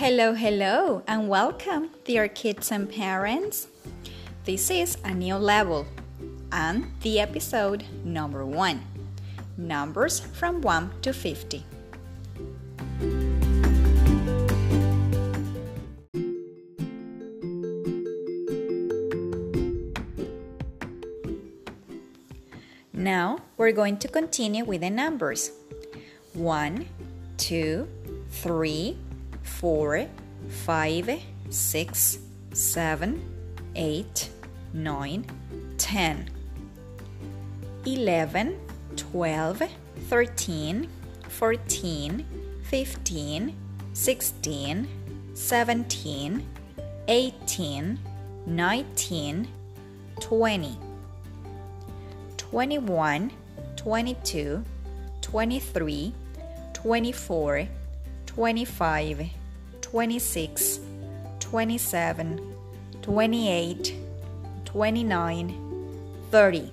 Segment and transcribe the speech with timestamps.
[0.00, 3.68] Hello, hello, and welcome, dear kids and parents.
[4.46, 5.86] This is a new level
[6.50, 8.80] and the episode number one
[9.58, 11.66] numbers from 1 to 50.
[22.94, 25.50] Now we're going to continue with the numbers
[26.32, 26.86] 1,
[27.36, 27.88] 2,
[28.30, 28.96] 3,
[29.58, 30.06] 4,
[30.66, 32.18] 5, 6,
[32.52, 33.22] 7,
[33.74, 34.30] 8,
[34.72, 35.24] 9,
[35.76, 36.26] 10,
[37.84, 38.56] 11,
[38.96, 39.68] 12,
[40.08, 40.88] 13,
[41.28, 42.24] 14,
[42.62, 43.54] 15,
[43.92, 44.88] 16,
[45.34, 46.46] 17,
[47.08, 47.98] 18,
[48.46, 49.48] 19,
[50.20, 50.78] 20,
[52.36, 53.30] 21,
[53.76, 54.64] 22,
[55.20, 56.14] 23,
[56.72, 57.68] 24,
[58.26, 59.30] 25,
[59.92, 60.80] 26,
[61.40, 62.40] 27,
[63.02, 63.94] 28,
[64.64, 65.54] 29,
[66.30, 66.72] 30,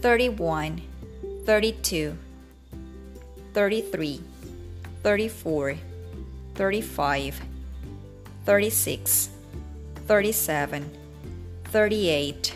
[0.00, 0.82] 31,
[1.44, 2.16] 32,
[3.52, 4.20] 33,
[5.02, 5.78] 34,
[6.54, 7.42] 35,
[8.46, 9.30] 36,
[10.06, 10.90] 37,
[11.70, 12.54] 38,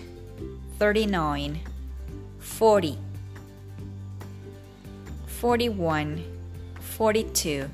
[0.78, 1.60] 39,
[2.40, 2.98] 40,
[5.40, 6.35] 41,
[6.96, 7.68] 42,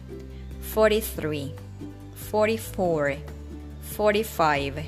[0.62, 1.54] 43,
[2.16, 3.16] 44,
[3.82, 4.86] 45,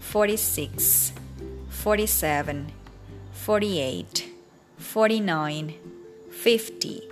[0.00, 1.12] 46,
[1.68, 2.72] 47,
[3.32, 4.32] 48,
[4.76, 5.74] 49,
[6.32, 7.02] 50.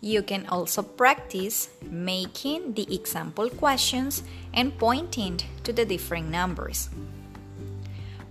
[0.00, 6.90] You can also practice making the example questions and pointing to the different numbers.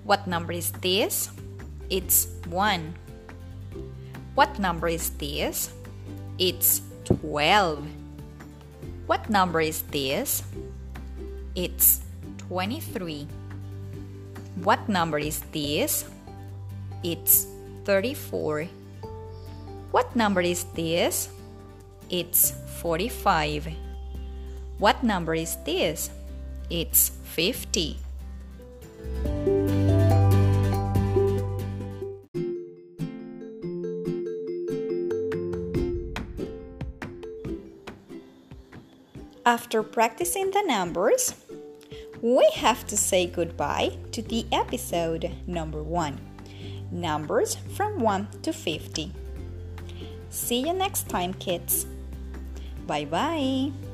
[0.04, 1.32] What number is this?
[1.90, 2.94] It's 1.
[4.36, 5.72] What number is this?
[6.38, 7.88] It's 12.
[9.08, 10.44] What number is this?
[11.56, 12.02] It's
[12.50, 13.28] 23.
[14.64, 16.06] What number is this?
[17.04, 17.48] It's
[17.86, 18.68] 34.
[19.92, 21.30] What number is this?
[22.14, 23.70] It's 45.
[24.78, 26.12] What number is this?
[26.70, 27.98] It's 50.
[39.44, 41.34] After practicing the numbers,
[42.22, 46.22] we have to say goodbye to the episode number one
[46.92, 49.12] numbers from 1 to 50.
[50.30, 51.88] See you next time, kids.
[52.86, 53.93] Bye bye.